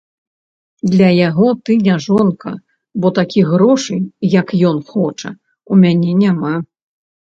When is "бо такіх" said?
3.05-3.45